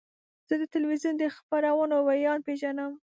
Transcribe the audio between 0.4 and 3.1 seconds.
زه د تلویزیون د خبرونو ویاند پیژنم.